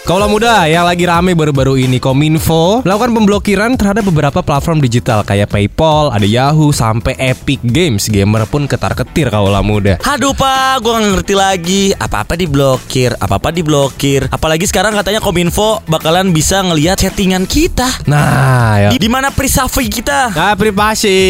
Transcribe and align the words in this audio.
Kaulah 0.00 0.32
muda 0.32 0.64
yang 0.64 0.88
lagi 0.88 1.04
rame 1.04 1.36
baru-baru 1.36 1.76
ini. 1.76 2.00
Kominfo 2.00 2.80
melakukan 2.88 3.12
pemblokiran 3.12 3.76
terhadap 3.76 4.08
beberapa 4.08 4.40
platform 4.40 4.80
digital 4.80 5.20
kayak 5.20 5.52
PayPal, 5.52 6.08
ada 6.08 6.24
Yahoo, 6.24 6.72
sampai 6.72 7.12
Epic 7.20 7.60
Games. 7.60 8.08
Gamer 8.08 8.48
pun 8.48 8.64
ketar-ketir 8.64 9.28
kaulah 9.28 9.60
muda. 9.60 10.00
Aduh 10.00 10.32
pak, 10.32 10.80
gue 10.80 10.88
gak 10.88 11.04
ngerti 11.20 11.34
lagi. 11.36 11.82
Apa-apa 11.92 12.32
diblokir, 12.32 13.12
apa-apa 13.20 13.52
diblokir. 13.52 14.24
Apalagi 14.32 14.64
sekarang 14.64 14.96
katanya 14.96 15.20
Kominfo 15.20 15.84
bakalan 15.84 16.32
bisa 16.32 16.64
ngelihat 16.64 16.96
settingan 16.96 17.44
kita. 17.44 17.86
Nah, 18.08 18.88
ya. 18.88 18.96
Di 18.96 19.08
mana 19.12 19.28
privasi 19.28 19.84
kita? 19.92 20.32
Nah, 20.32 20.56
privasi. 20.56 21.20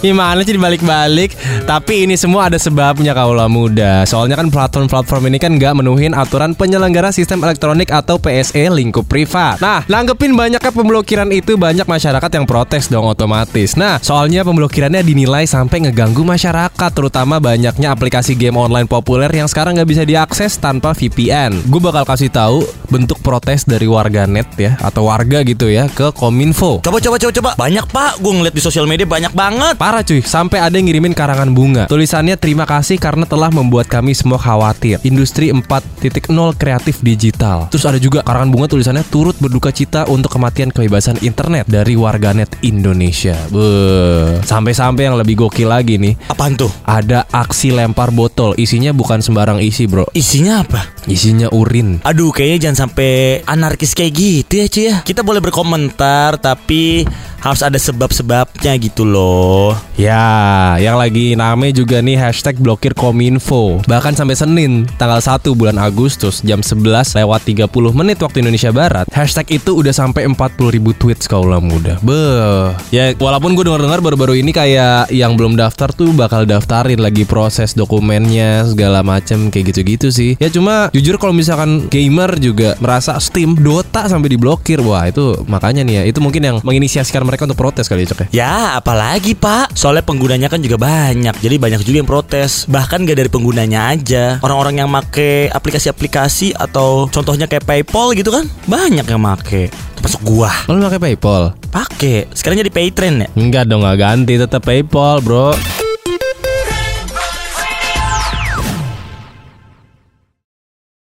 Gimana 0.00 0.40
sih 0.48 0.56
dibalik-balik? 0.56 1.36
Tapi 1.68 2.08
ini 2.08 2.16
semua 2.16 2.48
ada 2.48 2.56
sebabnya 2.56 3.12
kaulah 3.12 3.52
muda. 3.52 4.08
Soalnya 4.08 4.40
kan 4.40 4.48
platform-platform 4.48 5.28
ini 5.28 5.36
kan 5.36 5.60
nggak 5.60 5.76
menuhin 5.76 6.16
aturan 6.16 6.56
penyelenggara 6.56 7.12
sistem 7.12 7.44
elektronik 7.44 7.92
atau 7.92 8.16
PSE 8.24 8.64
lingkup 8.72 9.04
privat. 9.04 9.60
Nah, 9.60 9.84
nanggepin 9.84 10.32
banyaknya 10.32 10.72
pemblokiran 10.72 11.28
itu 11.28 11.60
Banyak 11.60 11.84
masyarakat 11.84 12.30
yang 12.32 12.48
protes 12.48 12.88
dong 12.88 13.04
otomatis. 13.04 13.76
Nah, 13.76 14.00
soalnya 14.00 14.40
pemblokirannya 14.40 15.04
dinilai 15.04 15.44
sampai 15.44 15.84
ngeganggu 15.84 16.24
masyarakat 16.24 16.90
Terutama 16.96 17.36
banyaknya 17.36 17.92
aplikasi 17.92 18.32
game 18.32 18.56
online 18.56 18.88
populer 18.88 19.28
yang 19.28 19.44
sekarang 19.44 19.76
nggak 19.76 19.90
bisa 19.92 20.02
diakses 20.08 20.56
tanpa 20.56 20.96
VPN 20.96 21.68
Gue 21.68 21.80
bakal 21.84 22.08
kasih 22.08 22.32
tahu 22.32 22.64
bentuk 22.88 23.20
protes 23.20 23.68
dari 23.68 23.84
warga 23.84 24.24
net 24.24 24.48
ya 24.56 24.80
Atau 24.80 25.12
warga 25.12 25.44
gitu 25.44 25.68
ya 25.68 25.90
ke 25.92 26.14
Kominfo. 26.14 26.80
Coba 26.80 26.98
coba 27.02 27.16
coba 27.18 27.32
coba. 27.34 27.50
Banyak 27.58 27.84
pak, 27.90 28.12
gue 28.22 28.32
ngeliat 28.32 28.54
di 28.54 28.62
sosial 28.62 28.86
media 28.88 29.04
banyak 29.04 29.34
banget. 29.34 29.74
Parah 29.76 30.06
cuy, 30.06 30.22
sampai 30.22 30.62
ada 30.62 30.78
yang 30.78 30.86
ngirimin 30.88 31.12
karangan 31.12 31.50
bunga. 31.50 31.84
Tulisannya 31.90 32.38
terima 32.38 32.64
kasih 32.64 32.96
karena 32.96 33.26
telah 33.26 33.50
membuat 33.50 33.90
kami 33.90 34.14
semua 34.14 34.38
khawatir. 34.38 35.02
Industri 35.02 35.50
4.0 35.50 36.30
kreatif 36.54 37.02
digital. 37.02 37.66
Terus 37.68 37.84
ada 37.84 37.98
juga 38.04 38.20
karangan 38.20 38.52
bunga 38.52 38.68
tulisannya 38.68 39.00
turut 39.08 39.32
berduka 39.40 39.72
cita 39.72 40.04
untuk 40.12 40.28
kematian 40.36 40.68
kebebasan 40.68 41.24
internet 41.24 41.64
dari 41.64 41.96
warganet 41.96 42.52
Indonesia. 42.60 43.32
Beuh. 43.48 44.44
Sampai-sampai 44.44 45.08
yang 45.08 45.16
lebih 45.16 45.40
gokil 45.40 45.72
lagi 45.72 45.96
nih, 45.96 46.12
Apaan 46.28 46.52
tuh? 46.52 46.68
ada 46.84 47.24
aksi 47.32 47.72
lempar 47.72 48.12
botol. 48.12 48.52
Isinya 48.60 48.92
bukan 48.92 49.24
sembarang 49.24 49.64
isi, 49.64 49.88
Bro. 49.88 50.12
Isinya 50.12 50.60
apa? 50.60 50.84
Isinya 51.08 51.48
urin. 51.48 52.04
Aduh 52.04 52.28
kayaknya 52.28 52.68
jangan 52.68 52.88
sampai 52.88 53.40
anarkis 53.48 53.96
kayak 53.96 54.12
gitu 54.12 54.52
ya 54.60 54.66
cuy 54.68 54.84
ya 54.88 54.96
Kita 55.04 55.20
boleh 55.20 55.40
berkomentar 55.40 56.36
tapi 56.40 57.04
harus 57.44 57.60
ada 57.60 57.76
sebab-sebabnya 57.76 58.72
gitu 58.80 59.04
loh. 59.04 59.76
Ya, 60.00 60.74
yang 60.80 60.96
lagi 60.96 61.36
name 61.36 61.76
juga 61.76 62.00
nih 62.00 62.16
hashtag 62.16 62.56
blokir 62.56 62.96
Kominfo. 62.96 63.84
Bahkan 63.84 64.16
sampai 64.16 64.32
Senin, 64.32 64.88
tanggal 64.96 65.20
1 65.20 65.52
bulan 65.52 65.76
Agustus 65.76 66.40
Jam 66.40 66.64
11 66.64 67.12
lewat 67.20 67.44
30 67.44 67.68
menit 67.92 68.16
waktu 68.24 68.40
Indonesia 68.40 68.72
Barat 68.72 69.06
Hashtag 69.12 69.60
itu 69.60 69.76
udah 69.76 69.92
sampai 69.92 70.24
40 70.24 70.72
ribu 70.72 70.96
tweets 70.96 71.28
kaulah 71.28 71.60
muda. 71.60 72.00
Beuh. 72.00 72.72
Ya, 72.88 73.12
walaupun 73.20 73.52
gue 73.52 73.68
denger-dengar 73.68 74.00
baru-baru 74.00 74.40
ini 74.40 74.56
kayak 74.56 75.12
Yang 75.12 75.32
belum 75.36 75.60
daftar 75.60 75.92
tuh 75.92 76.16
bakal 76.16 76.48
daftarin 76.48 76.98
lagi 76.98 77.28
proses 77.28 77.76
dokumennya 77.76 78.64
Segala 78.72 79.04
macem 79.04 79.52
kayak 79.52 79.76
gitu-gitu 79.76 80.08
sih. 80.08 80.40
Ya 80.40 80.48
cuma 80.48 80.88
jujur 80.96 81.20
kalau 81.20 81.36
misalkan 81.36 81.92
gamer 81.92 82.40
juga 82.40 82.72
merasa 82.80 83.20
Steam, 83.20 83.52
Dota 83.60 84.08
sampai 84.08 84.32
diblokir 84.32 84.80
Wah 84.80 85.04
itu 85.04 85.44
makanya 85.44 85.84
nih 85.84 85.94
ya. 86.00 86.02
Itu 86.08 86.24
mungkin 86.24 86.40
yang 86.40 86.56
menginisiasikan 86.64 87.26
mereka 87.26 87.33
untuk 87.42 87.58
protes 87.58 87.90
kali 87.90 88.06
ya 88.06 88.14
Cok 88.14 88.20
ya? 88.22 88.26
Ya 88.30 88.54
apalagi 88.78 89.34
pak. 89.34 89.74
Soalnya 89.74 90.06
penggunanya 90.06 90.46
kan 90.46 90.62
juga 90.62 90.78
banyak. 90.78 91.42
Jadi 91.42 91.56
banyak 91.58 91.80
juga 91.82 91.96
yang 91.98 92.10
protes. 92.10 92.70
Bahkan 92.70 93.02
gak 93.02 93.18
dari 93.18 93.30
penggunanya 93.30 93.90
aja. 93.90 94.38
Orang-orang 94.46 94.84
yang 94.84 94.90
make 94.90 95.50
aplikasi-aplikasi 95.50 96.54
Atau 96.54 97.10
contohnya 97.10 97.50
kayak 97.50 97.66
Paypal 97.66 98.14
gitu 98.14 98.30
kan 98.30 98.46
Banyak 98.70 99.08
yang 99.10 99.18
make. 99.18 99.74
Termasuk 99.98 100.20
gua. 100.22 100.52
Lo 100.70 100.78
pakai 100.86 101.00
PayPal? 101.00 101.56
Pakai. 101.74 102.28
Sekarang 102.36 102.60
jadi 102.60 102.70
Paytrend 102.70 103.16
ya? 103.24 103.28
Enggak 103.34 103.64
dong, 103.66 103.82
nggak 103.82 103.98
ganti. 103.98 104.36
Tetap 104.36 104.62
PayPal, 104.62 105.24
bro. 105.24 105.56